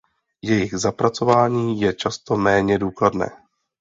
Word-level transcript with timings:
Jejich 0.41 0.73
zapracování 0.75 1.81
je 1.81 1.93
často 1.93 2.37
méně 2.37 2.79
důkladné. 2.79 3.29